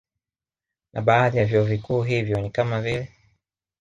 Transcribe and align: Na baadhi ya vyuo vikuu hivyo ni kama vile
Na 0.93 1.01
baadhi 1.01 1.37
ya 1.37 1.45
vyuo 1.45 1.63
vikuu 1.63 2.01
hivyo 2.03 2.41
ni 2.41 2.49
kama 2.49 2.81
vile 2.81 3.11